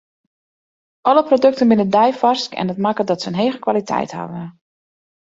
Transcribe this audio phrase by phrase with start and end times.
[1.05, 4.43] Alle produkten binne deifarsk en dat makket dat se in hege kwaliteit hawwe.